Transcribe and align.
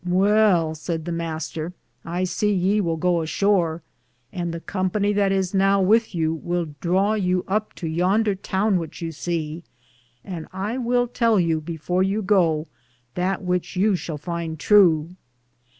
Well, 0.03 0.73
sayd 0.73 1.05
the 1.05 1.11
Mr., 1.11 1.73
I 2.03 2.23
see 2.23 2.51
ye 2.51 2.81
will 2.81 2.97
goo 2.97 3.21
ashore, 3.21 3.83
and 4.33 4.51
the 4.51 4.59
companye 4.59 5.13
that 5.13 5.31
is 5.31 5.53
with 5.53 6.15
yow 6.15 6.31
will 6.31 6.73
draw 6.79 7.13
yow 7.13 7.43
up 7.47 7.73
to 7.75 7.87
yonder 7.87 8.33
towne 8.33 8.79
which 8.79 9.03
you 9.03 9.11
se, 9.11 9.61
and 10.25 10.47
I 10.51 10.79
will 10.79 11.07
tell 11.07 11.39
you 11.39 11.61
before 11.61 12.01
you 12.01 12.23
goo 12.23 12.65
that 13.13 13.43
which 13.43 13.75
yow 13.77 13.93
shall 13.93 14.17
finde 14.17 14.57
true. 14.57 15.09